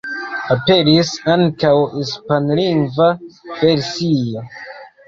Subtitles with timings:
[0.53, 3.13] Aperis ankaŭ hispanlingva
[3.63, 4.47] versio.